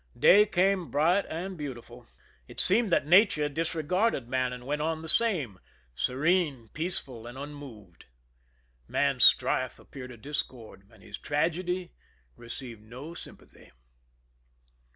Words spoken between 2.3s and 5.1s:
It seemed that nature disre garded man and went on the